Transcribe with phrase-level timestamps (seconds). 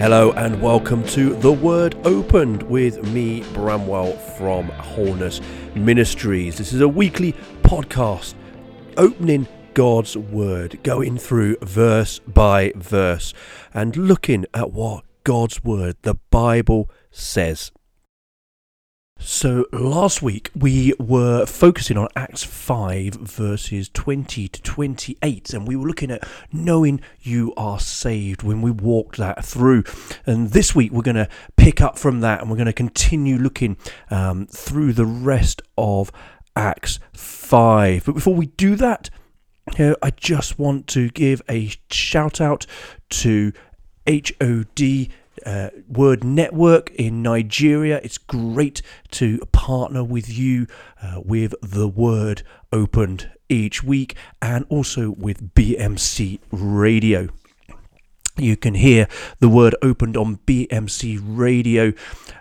[0.00, 5.42] Hello and welcome to The Word Opened with me, Bramwell from Wholeness
[5.74, 6.56] Ministries.
[6.56, 8.32] This is a weekly podcast
[8.96, 13.34] opening God's Word, going through verse by verse
[13.74, 17.70] and looking at what God's Word, the Bible, says.
[19.22, 25.76] So last week we were focusing on Acts 5 verses 20 to 28 and we
[25.76, 29.84] were looking at knowing you are saved when we walked that through.
[30.24, 33.36] And this week we're going to pick up from that and we're going to continue
[33.36, 33.76] looking
[34.10, 36.10] um, through the rest of
[36.56, 38.06] Acts 5.
[38.06, 39.10] But before we do that,
[39.78, 42.64] you I just want to give a shout out
[43.10, 43.52] to
[44.08, 45.08] HOD
[45.46, 48.00] uh, Word Network in Nigeria.
[48.02, 50.66] It's great to partner with you
[51.02, 57.28] uh, with the Word opened each week and also with BMC Radio.
[58.36, 59.06] You can hear
[59.40, 61.92] the word opened on BMC Radio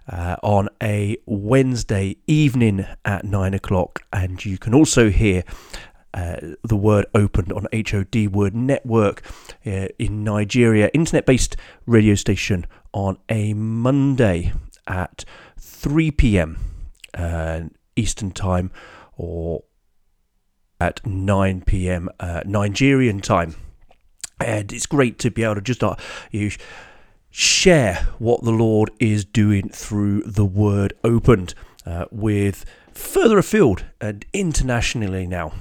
[0.08, 5.44] uh, on a Wednesday evening at nine o'clock, and you can also hear
[6.14, 9.22] uh, the word opened on HOD Word Network
[9.66, 14.54] uh, in Nigeria, internet based radio station on a Monday
[14.88, 15.24] at
[15.60, 16.58] 3 pm
[17.14, 17.62] uh,
[17.96, 18.72] Eastern Time
[19.18, 19.64] or
[20.80, 23.56] at 9 pm uh, Nigerian time.
[24.40, 25.96] And it's great to be able to just uh,
[26.32, 26.52] you
[27.30, 31.54] share what the Lord is doing through the Word opened
[32.12, 35.52] with further afield and internationally now.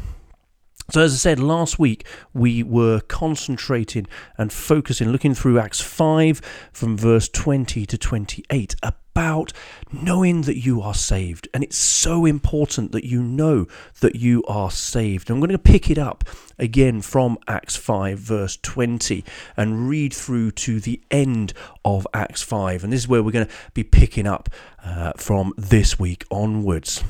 [0.91, 4.07] So, as I said last week, we were concentrating
[4.39, 6.41] and focusing, looking through Acts 5
[6.73, 9.53] from verse 20 to 28 about
[9.93, 11.47] knowing that you are saved.
[11.53, 13.67] And it's so important that you know
[14.01, 15.29] that you are saved.
[15.29, 16.25] I'm going to pick it up
[16.59, 19.27] again from Acts 5, verse 20,
[19.59, 21.53] and read through to the end
[21.85, 22.83] of Acts 5.
[22.83, 24.49] And this is where we're going to be picking up
[24.83, 27.05] uh, from this week onwards.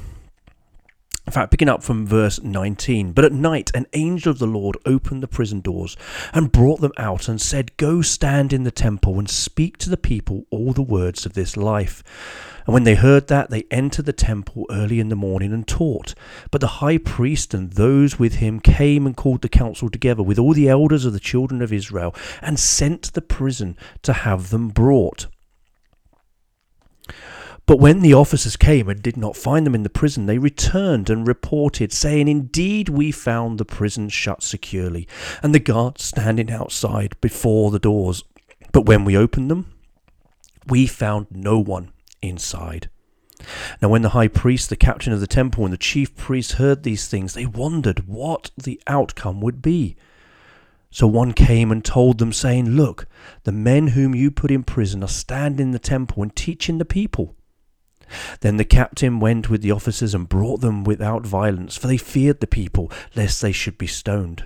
[1.28, 4.78] In fact, picking up from verse 19, but at night an angel of the Lord
[4.86, 5.94] opened the prison doors
[6.32, 9.98] and brought them out and said, Go stand in the temple and speak to the
[9.98, 12.02] people all the words of this life.
[12.64, 16.14] And when they heard that, they entered the temple early in the morning and taught.
[16.50, 20.38] But the high priest and those with him came and called the council together with
[20.38, 24.48] all the elders of the children of Israel and sent to the prison to have
[24.48, 25.26] them brought.
[27.68, 31.10] But when the officers came and did not find them in the prison, they returned
[31.10, 35.06] and reported, saying, Indeed, we found the prison shut securely,
[35.42, 38.24] and the guards standing outside before the doors.
[38.72, 39.70] But when we opened them,
[40.66, 41.92] we found no one
[42.22, 42.88] inside.
[43.82, 46.84] Now, when the high priest, the captain of the temple, and the chief priests heard
[46.84, 49.94] these things, they wondered what the outcome would be.
[50.90, 53.06] So one came and told them, saying, Look,
[53.44, 56.86] the men whom you put in prison are standing in the temple and teaching the
[56.86, 57.34] people.
[58.40, 62.40] Then the captain went with the officers and brought them without violence, for they feared
[62.40, 64.44] the people, lest they should be stoned.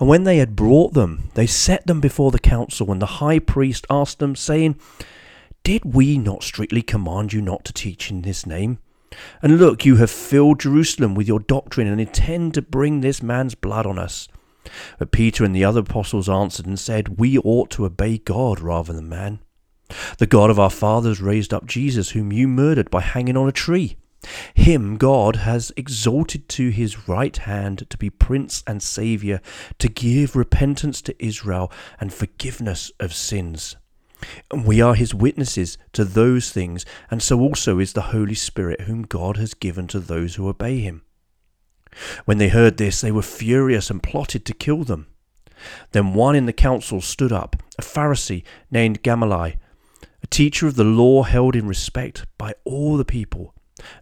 [0.00, 3.38] And when they had brought them, they set them before the council, and the high
[3.38, 4.76] priest asked them, saying,
[5.62, 8.78] Did we not strictly command you not to teach in this name?
[9.42, 13.54] And look, you have filled Jerusalem with your doctrine, and intend to bring this man's
[13.54, 14.28] blood on us.
[14.98, 18.92] But Peter and the other apostles answered and said, We ought to obey God rather
[18.92, 19.40] than man.
[20.18, 23.52] The God of our fathers raised up Jesus, whom you murdered by hanging on a
[23.52, 23.96] tree.
[24.54, 29.40] Him God has exalted to his right hand to be Prince and Saviour,
[29.78, 33.76] to give repentance to Israel and forgiveness of sins.
[34.50, 38.82] And we are his witnesses to those things, and so also is the Holy Spirit,
[38.82, 41.02] whom God has given to those who obey him.
[42.24, 45.08] When they heard this, they were furious and plotted to kill them.
[45.90, 49.54] Then one in the council stood up, a Pharisee named Gamaliel
[50.22, 53.54] a teacher of the law held in respect by all the people,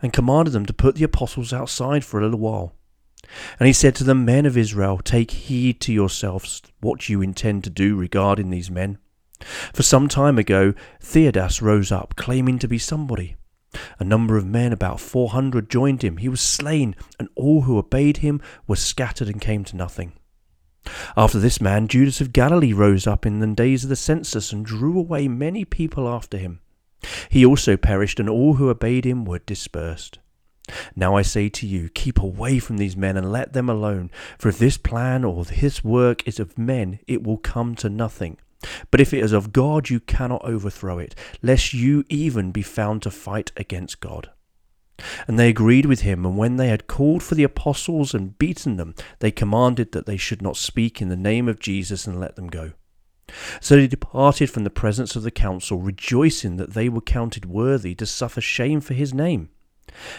[0.02, 2.74] and commanded them to put the apostles outside for a little while.
[3.58, 7.64] And he said to the men of Israel, Take heed to yourselves what you intend
[7.64, 8.98] to do regarding these men.
[9.72, 13.36] For some time ago, Theudas rose up, claiming to be somebody.
[13.98, 16.16] A number of men, about four hundred, joined him.
[16.16, 20.12] He was slain, and all who obeyed him were scattered and came to nothing.
[21.16, 24.64] After this man, Judas of Galilee rose up in the days of the census and
[24.64, 26.60] drew away many people after him.
[27.28, 30.18] He also perished, and all who obeyed him were dispersed.
[30.94, 34.48] Now I say to you, keep away from these men and let them alone, for
[34.48, 38.36] if this plan or this work is of men, it will come to nothing.
[38.90, 43.02] But if it is of God, you cannot overthrow it, lest you even be found
[43.02, 44.30] to fight against God.
[45.26, 48.76] And they agreed with him, and when they had called for the apostles and beaten
[48.76, 52.36] them, they commanded that they should not speak in the name of Jesus and let
[52.36, 52.72] them go.
[53.60, 57.94] So they departed from the presence of the council, rejoicing that they were counted worthy
[57.96, 59.50] to suffer shame for his name.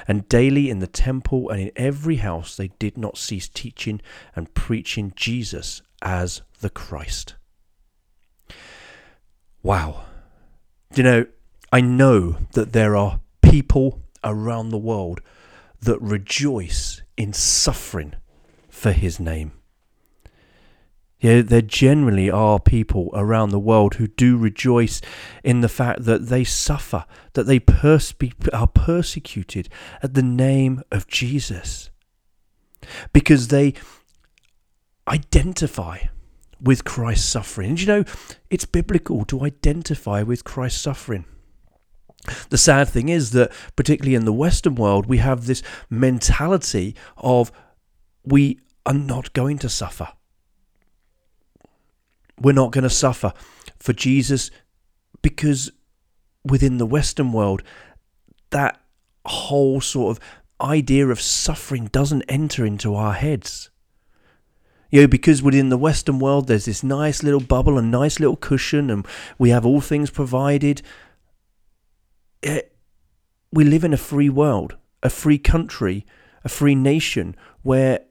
[0.07, 4.01] And daily in the temple and in every house they did not cease teaching
[4.35, 7.35] and preaching Jesus as the Christ.
[9.63, 10.05] Wow.
[10.93, 11.25] You know,
[11.71, 15.21] I know that there are people around the world
[15.81, 18.13] that rejoice in suffering
[18.69, 19.53] for his name.
[21.19, 25.01] Yeah, there generally are people around the world who do rejoice
[25.43, 27.61] in the fact that they suffer, that they
[28.51, 29.69] are persecuted
[30.01, 31.91] at the name of Jesus.
[33.13, 33.75] Because they
[35.07, 35.99] identify
[36.59, 37.69] with Christ's suffering.
[37.71, 38.03] And you know,
[38.49, 41.25] it's biblical to identify with Christ's suffering.
[42.49, 47.51] The sad thing is that, particularly in the Western world, we have this mentality of
[48.23, 50.09] we are not going to suffer
[52.41, 53.33] we're not going to suffer
[53.79, 54.51] for Jesus
[55.21, 55.71] because
[56.43, 57.61] within the Western world,
[58.49, 58.81] that
[59.25, 60.23] whole sort of
[60.59, 63.69] idea of suffering doesn't enter into our heads.
[64.89, 68.35] You know, because within the Western world, there's this nice little bubble, a nice little
[68.35, 69.07] cushion, and
[69.37, 70.81] we have all things provided.
[72.41, 72.61] It, eh,
[73.51, 76.05] we live in a free world, a free country,
[76.43, 78.01] a free nation where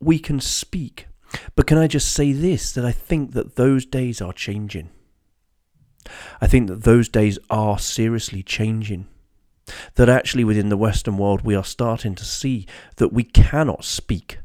[0.00, 1.06] we can speak
[1.54, 4.90] but can I just say this that I think that those days are changing.
[6.40, 9.06] I think that those days are seriously changing.
[9.94, 12.66] That actually within the Western world we are starting to see
[12.96, 14.38] that we cannot speak.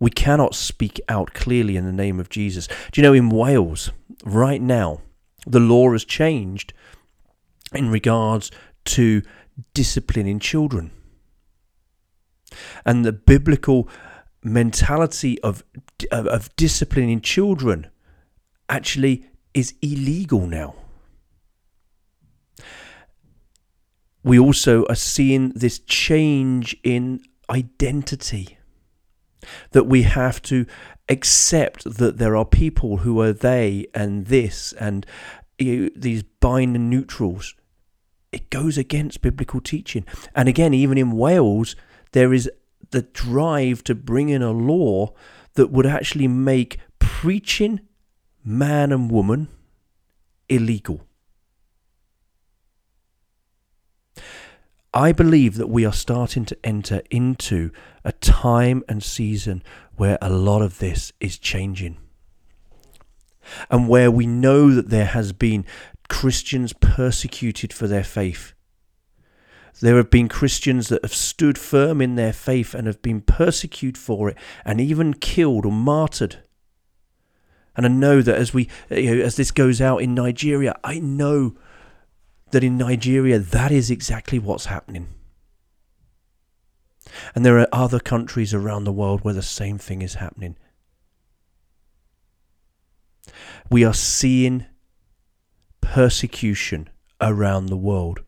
[0.00, 2.66] We cannot speak out clearly in the name of Jesus.
[2.90, 3.92] Do you know in Wales,
[4.24, 5.02] right now,
[5.46, 6.72] the law has changed
[7.74, 8.50] in regards
[8.84, 9.22] to
[9.74, 10.90] disciplining children.
[12.84, 13.88] And the biblical
[14.42, 15.62] mentality of,
[16.10, 17.88] of, of disciplining children
[18.68, 20.74] actually is illegal now.
[24.22, 28.58] We also are seeing this change in identity.
[29.70, 30.66] That we have to
[31.08, 35.06] accept that there are people who are they and this and
[35.58, 37.54] you these binary neutrals.
[38.32, 40.04] It goes against biblical teaching.
[40.34, 41.74] And again, even in Wales,
[42.12, 42.50] there is
[42.90, 45.14] the drive to bring in a law
[45.54, 47.80] that would actually make preaching
[48.44, 49.48] man and woman
[50.48, 51.06] illegal.
[54.92, 57.70] I believe that we are starting to enter into
[58.04, 59.62] a time and season
[59.96, 61.96] where a lot of this is changing.
[63.70, 65.64] And where we know that there has been
[66.10, 68.52] Christians persecuted for their faith.
[69.80, 73.96] There have been Christians that have stood firm in their faith and have been persecuted
[73.96, 76.42] for it and even killed or martyred.
[77.76, 80.98] And I know that as we you know, as this goes out in Nigeria, I
[80.98, 81.54] know
[82.50, 85.08] that in Nigeria that is exactly what's happening.
[87.34, 90.56] And there are other countries around the world where the same thing is happening.
[93.70, 94.66] We are seeing
[95.90, 96.88] persecution
[97.20, 98.20] around the world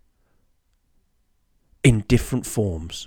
[1.84, 3.06] in different forms.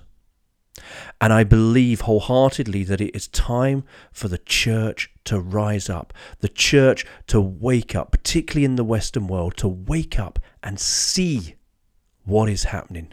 [1.20, 3.84] And I believe wholeheartedly that it is time
[4.14, 9.28] for the church to rise up, the church to wake up, particularly in the Western
[9.28, 11.56] world, to wake up and see
[12.24, 13.12] what is happening.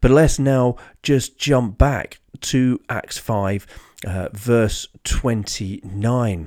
[0.00, 3.66] But let's now just jump back to Acts 5,
[4.06, 6.46] uh, verse 29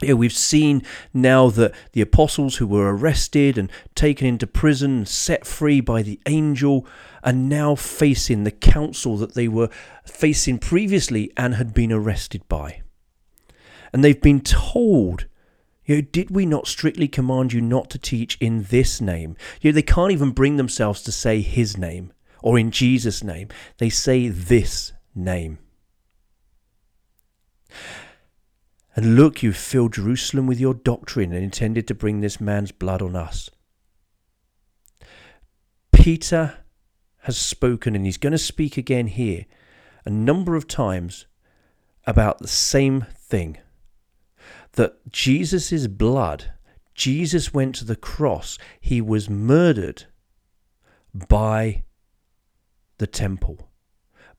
[0.00, 0.82] yeah, we've seen
[1.14, 6.20] now that the apostles who were arrested and taken into prison, set free by the
[6.26, 6.86] angel,
[7.24, 9.70] are now facing the council that they were
[10.04, 12.82] facing previously and had been arrested by.
[13.92, 15.26] And they've been told,
[15.86, 19.34] you know, did we not strictly command you not to teach in this name?
[19.62, 22.12] You know, they can't even bring themselves to say his name
[22.42, 23.48] or in Jesus' name.
[23.78, 25.58] They say this name.
[28.96, 33.02] And look, you filled Jerusalem with your doctrine and intended to bring this man's blood
[33.02, 33.50] on us.
[35.92, 36.58] Peter
[37.20, 39.44] has spoken, and he's going to speak again here
[40.06, 41.26] a number of times
[42.06, 43.58] about the same thing
[44.72, 46.52] that Jesus' blood,
[46.94, 50.04] Jesus went to the cross, he was murdered
[51.28, 51.82] by
[52.96, 53.68] the temple,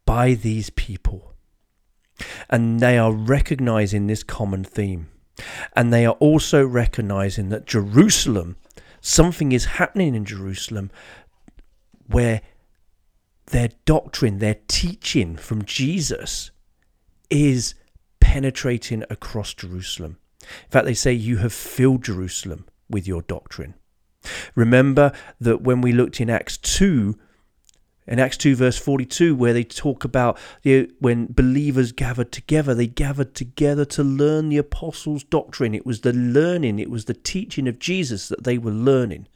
[0.05, 1.36] by these people.
[2.49, 5.09] And they are recognizing this common theme.
[5.75, 8.57] And they are also recognizing that Jerusalem,
[9.01, 10.89] something is happening in Jerusalem
[12.07, 12.41] where
[13.47, 16.51] their doctrine, their teaching from Jesus
[17.29, 17.75] is
[18.19, 20.17] penetrating across Jerusalem.
[20.41, 23.75] In fact, they say you have filled Jerusalem with your doctrine.
[24.55, 27.17] Remember that when we looked in Acts 2,
[28.07, 32.73] in Acts 2, verse 42, where they talk about you know, when believers gathered together,
[32.73, 35.75] they gathered together to learn the apostles' doctrine.
[35.75, 39.27] It was the learning, it was the teaching of Jesus that they were learning.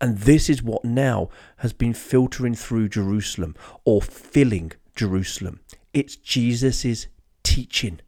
[0.00, 5.60] And this is what now has been filtering through Jerusalem or filling Jerusalem.
[5.92, 7.06] It's Jesus'
[7.42, 8.00] teaching.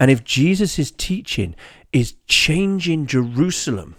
[0.00, 1.54] And if Jesus' teaching
[1.92, 3.94] is changing Jerusalem,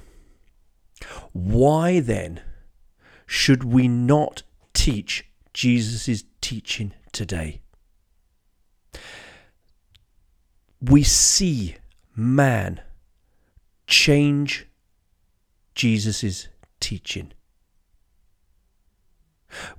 [1.31, 2.41] why then
[3.25, 7.61] should we not teach Jesus' teaching today?
[10.81, 11.75] We see
[12.15, 12.81] man
[13.87, 14.67] change
[15.73, 16.47] Jesus'
[16.79, 17.31] teaching.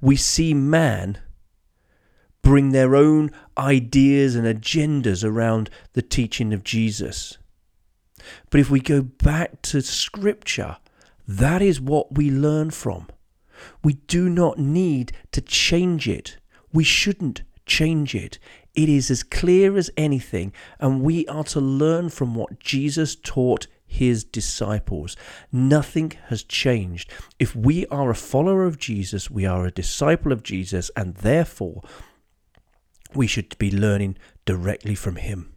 [0.00, 1.18] We see man
[2.42, 7.38] bring their own ideas and agendas around the teaching of Jesus.
[8.50, 10.76] But if we go back to Scripture,
[11.26, 13.08] that is what we learn from.
[13.82, 16.38] We do not need to change it.
[16.72, 18.38] We shouldn't change it.
[18.74, 23.66] It is as clear as anything, and we are to learn from what Jesus taught
[23.86, 25.16] his disciples.
[25.50, 27.10] Nothing has changed.
[27.38, 31.82] If we are a follower of Jesus, we are a disciple of Jesus, and therefore
[33.14, 35.54] we should be learning directly from him,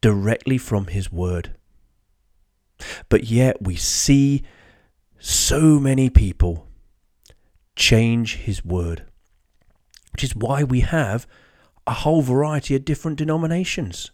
[0.00, 1.56] directly from his word.
[3.08, 4.42] But yet we see
[5.18, 6.68] so many people
[7.76, 9.04] change his word,
[10.12, 11.26] which is why we have
[11.86, 14.10] a whole variety of different denominations.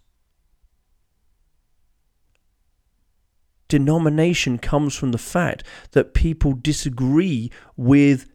[3.68, 5.62] Denomination comes from the fact
[5.92, 8.26] that people disagree with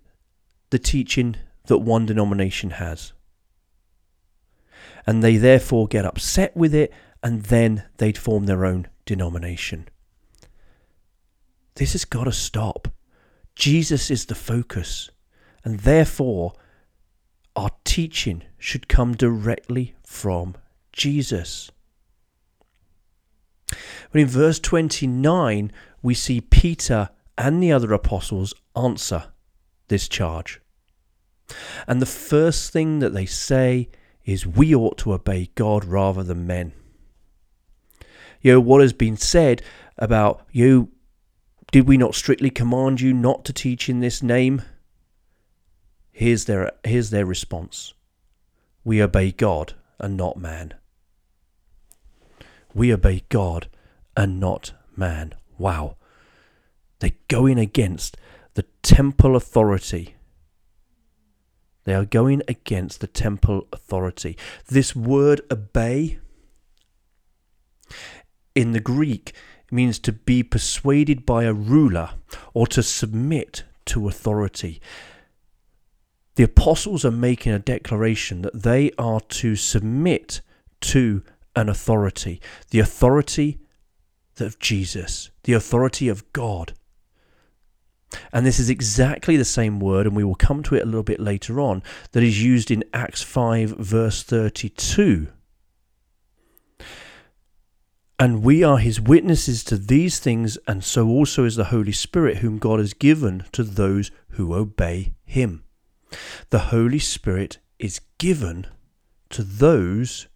[0.69, 3.13] the teaching that one denomination has.
[5.07, 9.87] And they therefore get upset with it and then they'd form their own denomination.
[11.75, 12.89] This has got to stop.
[13.55, 15.09] Jesus is the focus,
[15.63, 16.53] and therefore
[17.55, 20.55] our teaching should come directly from
[20.91, 21.71] Jesus.
[24.11, 29.25] But in verse 29, we see Peter and the other apostles answer
[29.87, 30.61] this charge.
[31.87, 33.89] And the first thing that they say
[34.25, 36.73] is, We ought to obey God rather than men.
[38.41, 39.61] You know, what has been said
[39.97, 40.89] about you,
[41.71, 44.61] did we not strictly command you not to teach in this name?
[46.13, 47.93] Here's their, here's their response
[48.83, 50.75] We obey God and not man.
[52.73, 53.67] We obey God
[54.15, 55.33] and not man.
[55.57, 55.97] Wow.
[56.99, 58.15] They're going against
[58.53, 60.15] the temple authority.
[61.83, 64.37] They are going against the temple authority.
[64.67, 66.19] This word obey
[68.55, 69.33] in the Greek
[69.71, 72.11] means to be persuaded by a ruler
[72.53, 74.79] or to submit to authority.
[76.35, 80.41] The apostles are making a declaration that they are to submit
[80.81, 81.23] to
[81.55, 83.59] an authority, the authority
[84.39, 86.73] of Jesus, the authority of God.
[88.31, 91.03] And this is exactly the same word, and we will come to it a little
[91.03, 95.27] bit later on, that is used in Acts 5, verse 32.
[98.19, 102.37] And we are his witnesses to these things, and so also is the Holy Spirit,
[102.37, 105.63] whom God has given to those who obey him.
[106.49, 108.67] The Holy Spirit is given
[109.29, 110.27] to those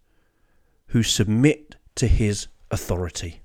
[0.88, 3.42] who submit to his authority.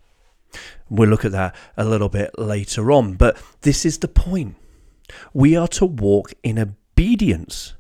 [0.90, 4.56] We'll look at that a little bit later on, but this is the point.
[5.34, 7.74] We are to walk in obedience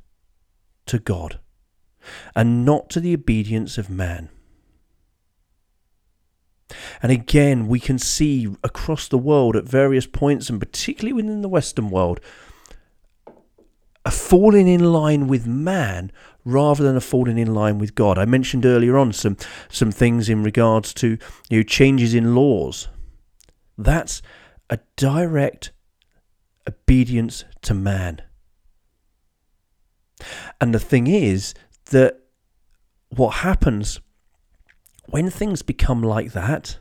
[0.88, 1.40] to God
[2.36, 4.30] and not to the obedience of man.
[7.02, 11.50] And again, we can see across the world at various points, and particularly within the
[11.50, 12.20] Western world,
[14.06, 16.12] a falling in line with man
[16.44, 18.18] rather than a falling in line with God.
[18.18, 19.38] I mentioned earlier on some
[19.70, 21.18] some things in regards to
[21.50, 22.90] you know, changes in laws.
[23.78, 24.22] That's
[24.70, 25.72] a direct
[26.68, 28.22] obedience to man.
[30.60, 31.54] And the thing is
[31.92, 32.20] that
[33.10, 34.00] what happens
[35.06, 36.80] when things become like that,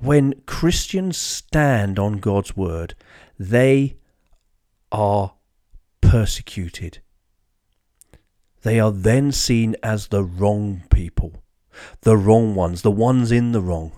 [0.00, 2.94] when Christians stand on God's word,
[3.38, 3.96] they
[4.96, 5.34] are
[6.00, 7.00] persecuted.
[8.62, 11.42] They are then seen as the wrong people,
[12.00, 13.92] the wrong ones, the ones in the wrong.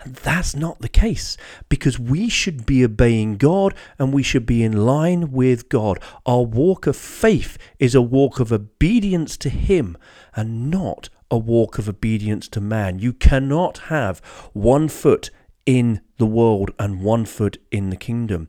[0.00, 1.38] And that's not the case
[1.70, 5.98] because we should be obeying God and we should be in line with God.
[6.26, 9.96] Our walk of faith is a walk of obedience to Him
[10.36, 12.98] and not a walk of obedience to man.
[12.98, 14.18] You cannot have
[14.52, 15.30] one foot
[15.64, 18.48] in the world and one foot in the kingdom.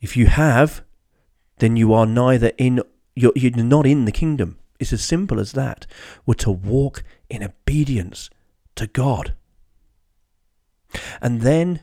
[0.00, 0.82] If you have,
[1.58, 2.82] then you are neither in,
[3.14, 4.58] you're, you're not in the kingdom.
[4.78, 5.86] It's as simple as that.
[6.24, 8.30] We're to walk in obedience
[8.76, 9.34] to God.
[11.20, 11.80] And then,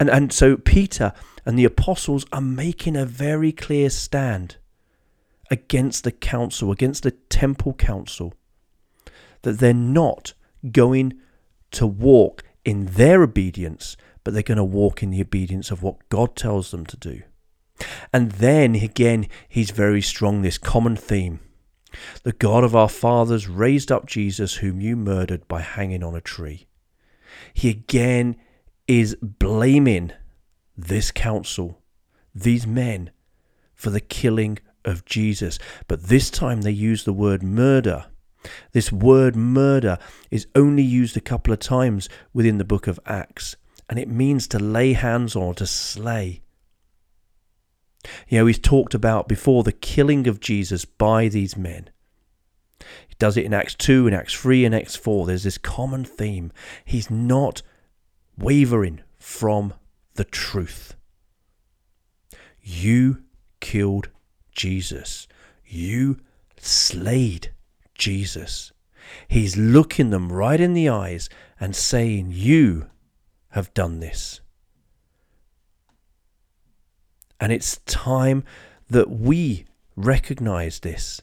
[0.00, 1.12] and, and so Peter
[1.46, 4.56] and the apostles are making a very clear stand
[5.50, 8.34] against the council, against the temple council,
[9.42, 10.34] that they're not
[10.72, 11.14] going
[11.70, 16.08] to walk in their obedience, but they're going to walk in the obedience of what
[16.08, 17.22] God tells them to do.
[18.12, 21.40] And then again, he's very strong, this common theme.
[22.22, 26.20] The God of our fathers raised up Jesus, whom you murdered by hanging on a
[26.20, 26.68] tree
[27.52, 28.36] he again
[28.86, 30.12] is blaming
[30.76, 31.82] this council,
[32.34, 33.10] these men,
[33.74, 35.58] for the killing of Jesus.
[35.86, 38.06] But this time they use the word murder.
[38.72, 39.98] This word murder
[40.30, 43.56] is only used a couple of times within the book of Acts,
[43.88, 46.42] and it means to lay hands on or to slay.
[48.28, 51.90] You know, he's talked about before the killing of Jesus by these men
[53.08, 55.26] He does it in Acts 2, in Acts 3, and Acts 4.
[55.26, 56.52] There's this common theme.
[56.84, 57.62] He's not
[58.36, 59.74] wavering from
[60.14, 60.94] the truth.
[62.62, 63.22] You
[63.60, 64.10] killed
[64.52, 65.26] Jesus.
[65.64, 66.18] You
[66.58, 67.52] slayed
[67.94, 68.72] Jesus.
[69.26, 71.28] He's looking them right in the eyes
[71.58, 72.90] and saying, You
[73.50, 74.40] have done this.
[77.40, 78.44] And it's time
[78.90, 81.20] that we recognize this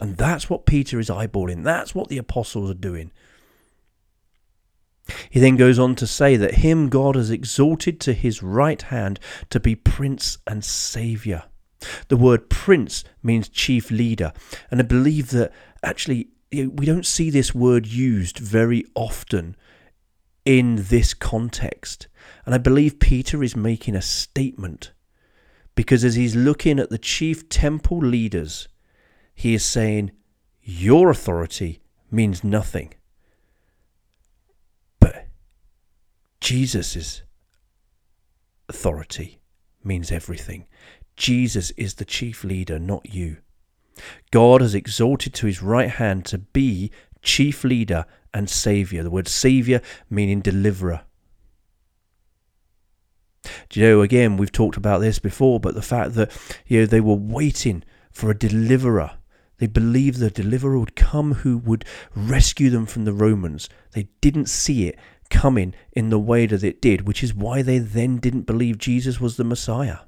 [0.00, 1.62] And that's what Peter is eyeballing.
[1.62, 3.12] That's what the apostles are doing.
[5.28, 9.20] He then goes on to say that him God has exalted to his right hand
[9.50, 11.44] to be prince and saviour.
[12.08, 14.32] The word prince means chief leader.
[14.70, 15.52] And I believe that
[15.82, 19.54] actually we don't see this word used very often
[20.44, 22.08] in this context.
[22.44, 24.92] And I believe Peter is making a statement
[25.74, 28.68] because as he's looking at the chief temple leaders,
[29.34, 30.10] he is saying,
[30.62, 32.94] Your authority means nothing.
[34.98, 35.26] But
[36.40, 37.22] Jesus'
[38.68, 39.40] authority
[39.82, 40.66] means everything.
[41.16, 43.38] Jesus is the chief leader, not you.
[44.30, 46.90] God has exalted to his right hand to be
[47.22, 49.02] chief leader and saviour.
[49.02, 51.02] The word saviour meaning deliverer.
[53.70, 56.30] Do you know, again, we've talked about this before, but the fact that,
[56.66, 59.12] you know, they were waiting for a deliverer
[59.60, 61.84] they believed the deliverer would come who would
[62.16, 63.68] rescue them from the Romans.
[63.92, 67.78] They didn't see it coming in the way that it did, which is why they
[67.78, 69.98] then didn't believe Jesus was the Messiah.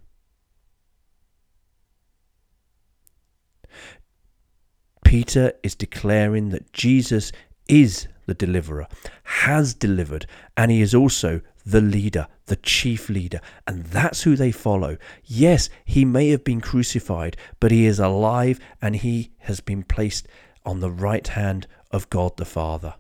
[5.12, 7.33] Peter is declaring that Jesus
[7.68, 8.87] is the deliverer,
[9.25, 10.25] has delivered,
[10.57, 14.96] and he is also the leader, the chief leader, and that's who they follow.
[15.22, 20.27] Yes, he may have been crucified, but he is alive and he has been placed
[20.64, 22.94] on the right hand of God the Father.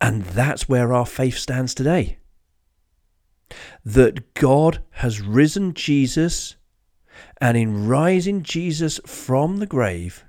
[0.00, 2.18] And that's where our faith stands today.
[3.84, 6.56] That God has risen Jesus,
[7.40, 10.24] and in rising Jesus from the grave,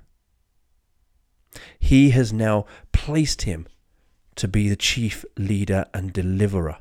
[1.78, 3.66] he has now placed him
[4.36, 6.78] to be the chief leader and deliverer.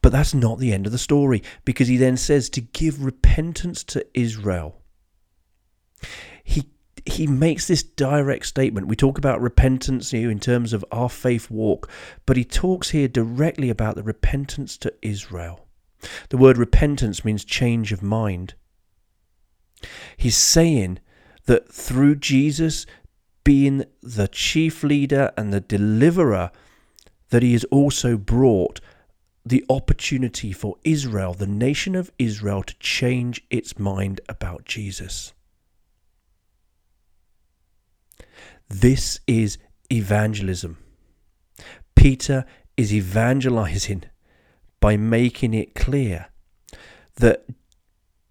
[0.00, 3.82] But that's not the end of the story, because he then says to give repentance
[3.84, 4.80] to Israel.
[6.44, 6.70] He
[7.04, 8.88] he makes this direct statement.
[8.88, 11.88] We talk about repentance here in terms of our faith walk,
[12.26, 15.65] but he talks here directly about the repentance to Israel.
[16.28, 18.54] The word repentance means change of mind.
[20.16, 20.98] He's saying
[21.46, 22.86] that through Jesus,
[23.44, 26.50] being the chief leader and the deliverer,
[27.30, 28.80] that he has also brought
[29.44, 35.32] the opportunity for Israel, the nation of Israel, to change its mind about Jesus.
[38.68, 39.58] This is
[39.90, 40.78] evangelism.
[41.94, 42.44] Peter
[42.76, 44.04] is evangelizing
[44.86, 46.28] by making it clear
[47.16, 47.44] that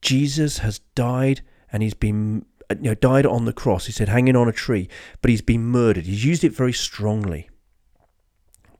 [0.01, 3.87] Jesus has died and he's been you know, died on the cross.
[3.87, 4.87] He said hanging on a tree,
[5.21, 6.05] but he's been murdered.
[6.05, 7.49] He's used it very strongly.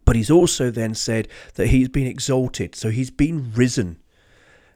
[0.06, 2.76] But he's also then said that he's been exalted.
[2.76, 4.02] So he's been risen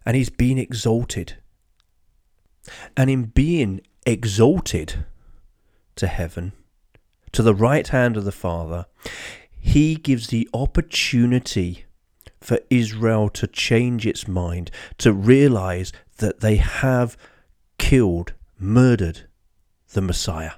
[0.06, 1.38] and he's been exalted.
[2.98, 5.06] And in being exalted
[5.96, 6.52] to heaven,
[7.32, 8.88] to the right hand of the Father,
[9.58, 11.86] he gives the opportunity
[12.42, 17.18] for Israel to change its mind, to realize that they have
[17.78, 19.28] killed, murdered
[19.94, 20.54] the Messiah.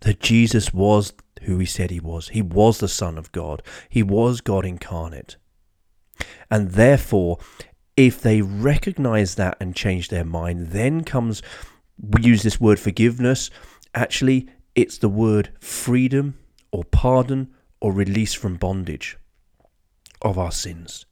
[0.00, 2.28] That Jesus was who he said he was.
[2.28, 3.62] He was the Son of God.
[3.88, 5.36] He was God incarnate.
[6.50, 7.38] And therefore,
[7.96, 11.42] if they recognize that and change their mind, then comes,
[11.98, 13.50] we use this word forgiveness.
[13.94, 16.38] Actually, it's the word freedom
[16.72, 19.18] or pardon or release from bondage
[20.24, 21.06] of our sins.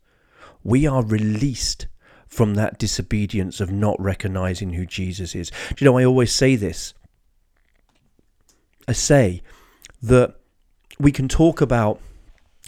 [0.65, 1.87] We are released
[2.27, 5.51] from that disobedience of not recognizing who Jesus is.
[5.51, 6.95] Do you know, I always say this.
[8.89, 9.43] I say
[10.03, 10.35] that
[10.99, 12.01] we can talk about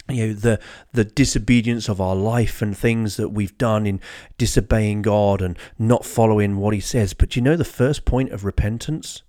[0.07, 0.59] you know the
[0.91, 3.99] the disobedience of our life and things that we've done in
[4.37, 8.31] disobeying God and not following what he says but do you know the first point
[8.31, 9.23] of repentance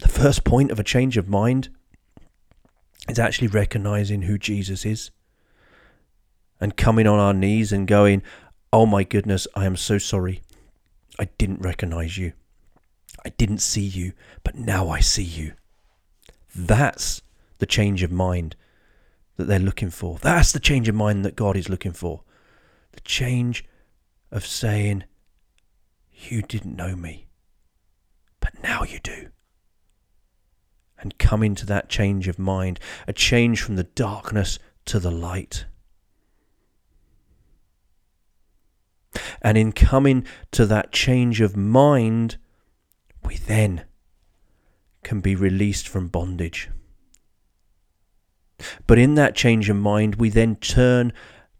[0.00, 1.70] the first point of a change of mind
[3.08, 5.10] is actually recognizing who Jesus is
[6.60, 8.22] and coming on our knees and going
[8.72, 10.42] oh my goodness I am so sorry
[11.18, 12.32] I didn't recognize you
[13.24, 14.12] I didn't see you
[14.42, 15.54] but now I see you
[16.54, 17.22] that's
[17.58, 18.56] the change of mind
[19.36, 20.18] that they're looking for.
[20.18, 22.22] That's the change of mind that God is looking for.
[22.92, 23.64] The change
[24.30, 25.04] of saying,
[26.12, 27.26] You didn't know me,
[28.40, 29.28] but now you do.
[30.98, 35.66] And come into that change of mind, a change from the darkness to the light.
[39.44, 42.38] And in coming to that change of mind,
[43.24, 43.84] we then
[45.02, 46.70] can be released from bondage.
[48.86, 51.12] But in that change of mind, we then turn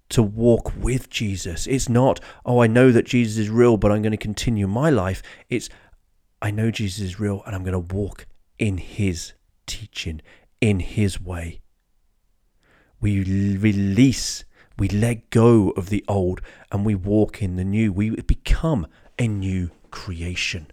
[0.08, 1.66] to walk with Jesus.
[1.66, 4.90] It's not, oh, I know that Jesus is real, but I'm going to continue my
[4.90, 5.22] life.
[5.48, 5.68] It's,
[6.40, 8.26] I know Jesus is real and I'm going to walk
[8.58, 9.34] in his
[9.66, 10.20] teaching,
[10.60, 11.60] in his way.
[13.00, 13.18] We
[13.58, 14.44] release,
[14.78, 16.40] we let go of the old
[16.72, 17.92] and we walk in the new.
[17.92, 18.87] We become
[19.18, 20.68] a new creation.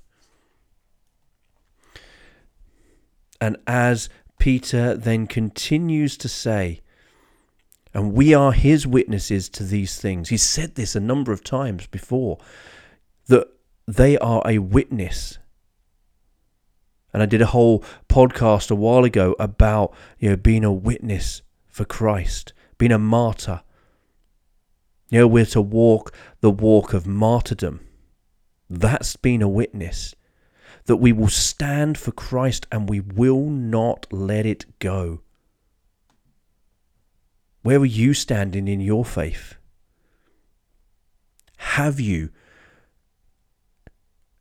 [3.40, 4.10] And as
[4.40, 6.82] Peter then continues to say,
[7.94, 10.30] and we are his witnesses to these things.
[10.30, 12.38] He said this a number of times before
[13.28, 13.48] that
[13.88, 15.38] they are a witness.
[17.14, 21.42] And I did a whole podcast a while ago about you know being a witness
[21.68, 23.62] for Christ, being a martyr.
[25.12, 27.82] You know, we're to walk the walk of martyrdom.
[28.70, 30.16] That's being a witness
[30.86, 35.22] that we will stand for Christ and we will not let it go.
[37.62, 39.56] Where are you standing in your faith?
[41.58, 42.30] Have you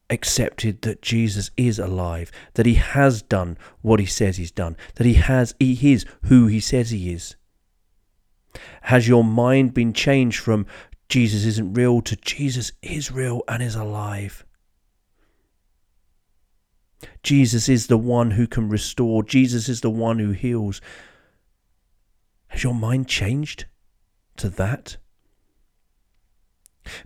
[0.09, 5.07] accepted that Jesus is alive, that he has done what he says he's done, that
[5.07, 7.37] he has he is who he says he is?
[8.83, 10.67] Has your mind been changed from
[11.09, 14.45] Jesus isn't real to Jesus is real and is alive?
[17.23, 19.23] Jesus is the one who can restore.
[19.23, 20.81] Jesus is the one who heals.
[22.49, 23.67] Has your mind changed
[24.37, 24.97] to that?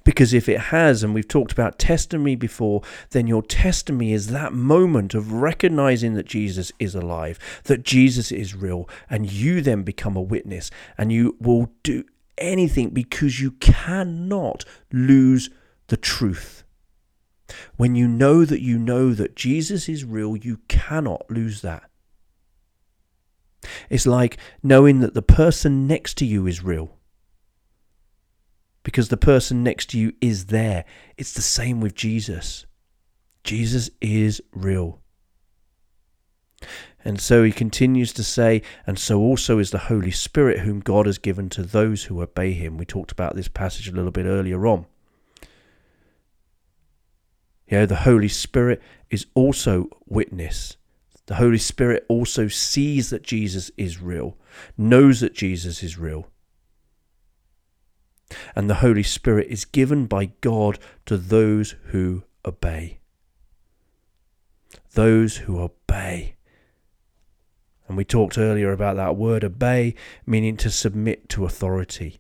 [0.03, 4.53] Because if it has, and we've talked about testimony before, then your testimony is that
[4.53, 10.17] moment of recognizing that Jesus is alive, that Jesus is real, and you then become
[10.17, 12.05] a witness and you will do
[12.39, 15.51] anything because you cannot lose
[15.89, 16.65] the truth.
[17.77, 21.91] When you know that you know that Jesus is real, you cannot lose that.
[23.89, 26.97] It's like knowing that the person next to you is real.
[28.85, 30.85] Because the person next to you is there.
[31.17, 32.67] It's the same with Jesus.
[33.43, 35.01] Jesus is real.
[37.05, 41.07] And so he continues to say, and so also is the Holy Spirit, whom God
[41.07, 42.79] has given to those who obey him.
[42.79, 44.87] We talked about this passage a little bit earlier on.
[47.67, 50.77] You know, the Holy Spirit is also witness.
[51.27, 54.37] The Holy Spirit also sees that Jesus is real,
[54.77, 56.29] knows that Jesus is real.
[58.55, 62.99] And the Holy Spirit is given by God to those who obey.
[64.93, 66.37] Those who obey.
[67.89, 69.95] And we talked earlier about that word obey,
[70.27, 72.19] meaning to submit to authority.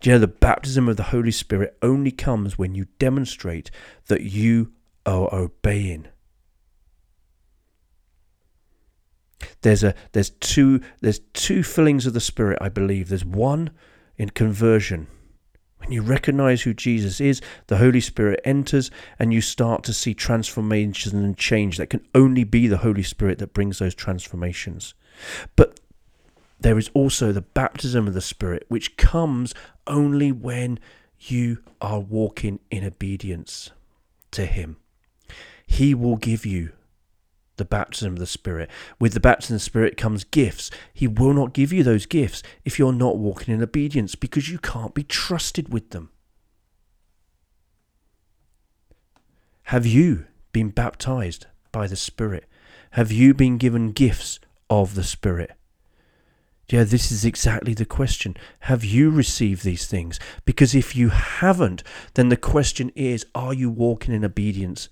[0.00, 3.70] Do you know the baptism of the Holy Spirit only comes when you demonstrate
[4.06, 4.72] that you
[5.06, 6.08] are obeying?
[9.62, 13.08] There's a there's two there's two fillings of the Spirit, I believe.
[13.08, 13.70] There's one
[14.16, 15.06] in conversion.
[15.78, 20.12] When you recognize who Jesus is, the Holy Spirit enters and you start to see
[20.12, 24.94] transformation and change that can only be the Holy Spirit that brings those transformations.
[25.54, 25.78] But
[26.60, 29.54] there is also the baptism of the Spirit, which comes
[29.86, 30.80] only when
[31.20, 33.70] you are walking in obedience
[34.32, 34.76] to Him.
[35.66, 36.72] He will give you
[37.58, 38.70] the baptism of the Spirit.
[38.98, 40.70] With the baptism of the Spirit comes gifts.
[40.92, 44.58] He will not give you those gifts if you're not walking in obedience because you
[44.58, 46.10] can't be trusted with them.
[49.64, 52.46] Have you been baptized by the Spirit?
[52.92, 54.40] Have you been given gifts
[54.70, 55.52] of the Spirit?
[56.70, 58.36] Yeah, this is exactly the question.
[58.60, 60.18] Have you received these things?
[60.44, 61.82] Because if you haven't,
[62.14, 64.90] then the question is are you walking in obedience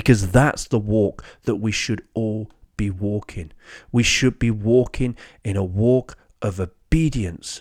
[0.00, 3.52] because that's the walk that we should all be walking.
[3.92, 7.60] We should be walking in a walk of obedience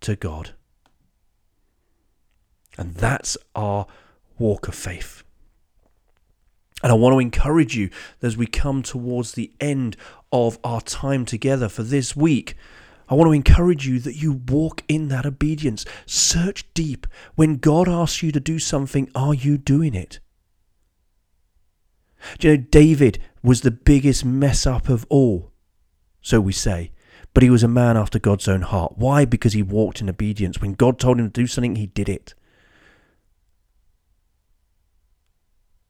[0.00, 0.50] to God.
[2.76, 3.86] And that's our
[4.36, 5.22] walk of faith.
[6.82, 7.88] And I want to encourage you
[8.20, 9.96] as we come towards the end
[10.32, 12.56] of our time together for this week.
[13.08, 15.84] I want to encourage you that you walk in that obedience.
[16.04, 17.06] Search deep.
[17.36, 20.18] When God asks you to do something, are you doing it?
[22.38, 25.52] Do you know, David was the biggest mess up of all,
[26.20, 26.90] so we say.
[27.32, 28.94] But he was a man after God's own heart.
[28.96, 29.24] Why?
[29.24, 30.60] Because he walked in obedience.
[30.60, 32.34] When God told him to do something, he did it.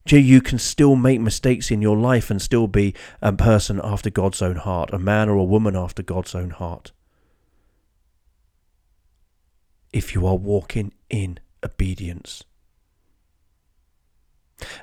[0.07, 4.11] Do you can still make mistakes in your life and still be a person after
[4.11, 6.93] God's own heart, a man or a woman after God's own heart.
[9.93, 12.45] If you are walking in obedience.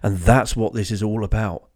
[0.01, 1.67] And that's what this is all about.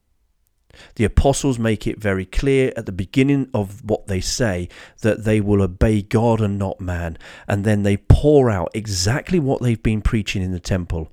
[0.96, 4.68] The apostles make it very clear at the beginning of what they say
[5.02, 7.18] that they will obey God and not man.
[7.48, 11.12] And then they pour out exactly what they've been preaching in the temple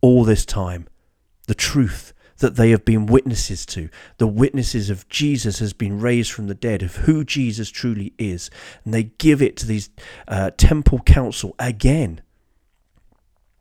[0.00, 0.88] all this time
[1.46, 3.88] the truth that they have been witnesses to.
[4.18, 8.50] The witnesses of Jesus has been raised from the dead, of who Jesus truly is.
[8.84, 9.90] And they give it to these
[10.28, 12.20] uh, temple council again.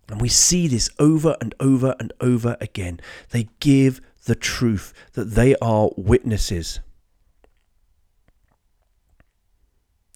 [0.09, 2.99] And we see this over and over and over again.
[3.31, 6.79] They give the truth that they are witnesses.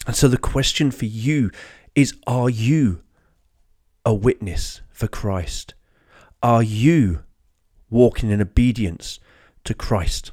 [0.05, 1.51] And so the question for you
[1.95, 3.01] is Are you
[4.05, 5.73] a witness for Christ?
[6.41, 7.23] Are you
[7.89, 9.19] walking in obedience
[9.65, 10.31] to Christ?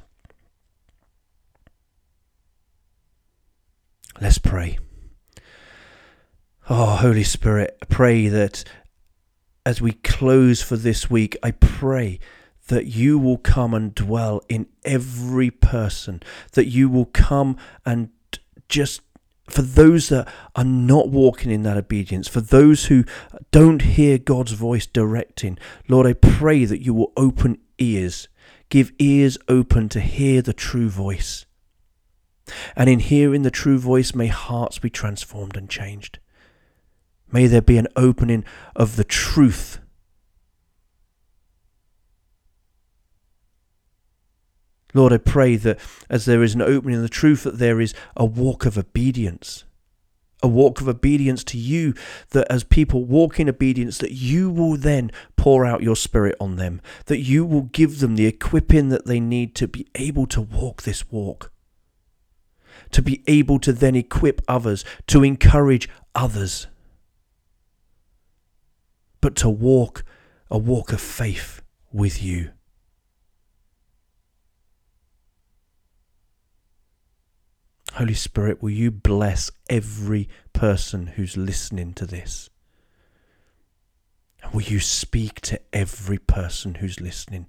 [4.19, 4.79] Let's pray.
[6.69, 8.63] Oh, Holy Spirit, pray that
[9.67, 12.21] as we close for this week, I pray
[12.69, 18.07] that you will come and dwell in every person, that you will come and
[18.69, 19.01] just
[19.49, 20.25] for those that
[20.55, 23.03] are not walking in that obedience, for those who
[23.51, 28.29] don't hear God's voice directing, Lord, I pray that you will open ears,
[28.69, 31.45] give ears open to hear the true voice.
[32.73, 36.19] And in hearing the true voice, may hearts be transformed and changed.
[37.31, 39.79] May there be an opening of the truth.
[44.93, 47.93] Lord, I pray that as there is an opening of the truth, that there is
[48.15, 49.65] a walk of obedience,
[50.41, 51.93] a walk of obedience to you,
[52.29, 56.55] that as people walk in obedience, that you will then pour out your spirit on
[56.55, 60.41] them, that you will give them the equipping that they need to be able to
[60.41, 61.51] walk this walk,
[62.91, 66.67] to be able to then equip others, to encourage others
[69.27, 70.05] but to walk
[70.49, 71.61] a walk of faith
[71.91, 72.51] with you.
[77.95, 82.49] Holy Spirit, will you bless every person who's listening to this?
[84.53, 87.47] Will you speak to every person who's listening?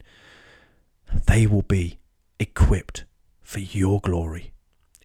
[1.29, 2.01] They will be
[2.41, 3.05] equipped
[3.41, 4.51] for your glory.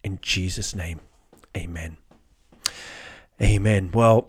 [0.02, 0.98] In Jesus' name,
[1.56, 1.98] amen.
[3.40, 3.92] Amen.
[3.94, 4.26] Well,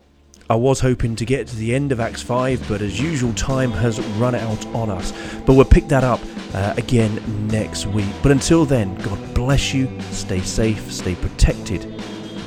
[0.48, 3.72] I was hoping to get to the end of Acts 5, but as usual, time
[3.72, 5.12] has run out on us.
[5.46, 6.20] But we'll pick that up
[6.54, 8.10] uh, again next week.
[8.22, 11.88] But until then, God bless you, stay safe, stay protected.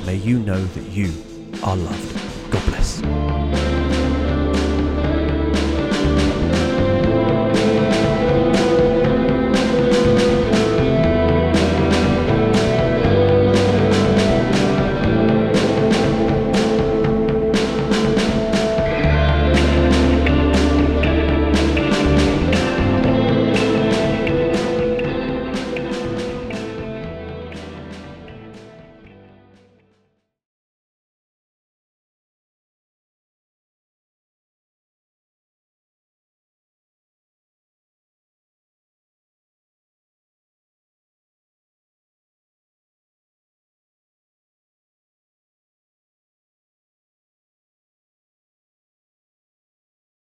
[0.05, 1.11] May you know that you
[1.61, 2.51] are loved.
[2.51, 3.68] God bless.